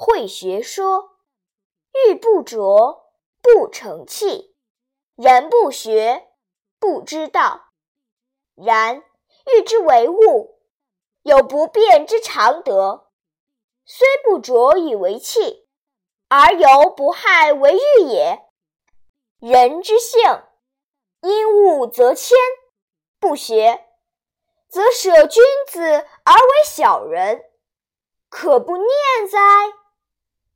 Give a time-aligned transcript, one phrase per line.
[0.00, 1.18] 慧学说
[2.06, 3.00] ：“玉不琢
[3.42, 4.54] 不成器，
[5.16, 6.28] 人不学
[6.78, 7.72] 不知道。
[8.54, 9.02] 然
[9.52, 10.60] 玉之为物，
[11.22, 13.10] 有不变之常德，
[13.84, 15.66] 虽不琢以为器，
[16.28, 18.38] 而犹不害为玉也。
[19.40, 20.20] 人之性，
[21.22, 22.38] 因物则迁，
[23.18, 23.84] 不学。”
[24.70, 27.42] 则舍君子而为小人，
[28.28, 28.86] 可不念
[29.28, 29.38] 哉？